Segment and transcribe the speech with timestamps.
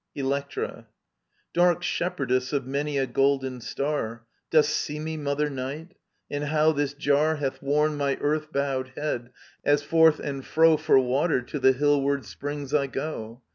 [0.15, 0.87] Electra,
[1.53, 4.25] Dark shepherdess of many a golden star.
[4.49, 5.15] Dost see me.
[5.15, 5.93] Mother Night?
[6.27, 9.29] And how this jar Hath worn my earth bowed head,
[9.63, 13.43] as forth and fro For water to the hillward springs I go